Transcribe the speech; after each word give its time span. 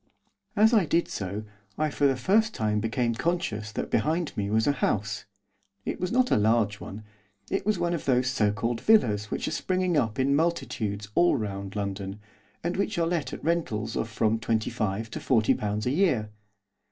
As 0.55 0.73
I 0.73 0.87
did 0.87 1.07
so 1.09 1.43
I 1.77 1.91
for 1.91 2.07
the 2.07 2.15
first 2.15 2.55
time 2.55 2.79
became 2.79 3.13
conscious 3.13 3.71
that 3.73 3.91
behind 3.91 4.35
me 4.35 4.49
was 4.49 4.65
a 4.65 4.71
house. 4.71 5.25
It 5.85 5.99
was 5.99 6.11
not 6.11 6.31
a 6.31 6.37
large 6.37 6.79
one. 6.79 7.03
It 7.51 7.67
was 7.67 7.77
one 7.77 7.93
of 7.93 8.05
those 8.05 8.25
so 8.27 8.51
called 8.51 8.81
villas 8.81 9.29
which 9.29 9.47
are 9.47 9.51
springing 9.51 9.97
up 9.97 10.17
in 10.17 10.35
multitudes 10.35 11.09
all 11.13 11.35
round 11.35 11.75
London, 11.75 12.19
and 12.63 12.77
which 12.77 12.97
are 12.97 13.05
let 13.05 13.31
at 13.31 13.43
rentals 13.43 13.95
of 13.95 14.09
from 14.09 14.39
twenty 14.39 14.71
five 14.71 15.11
to 15.11 15.19
forty 15.19 15.53
pounds 15.53 15.85
a 15.85 15.91
year. 15.91 16.31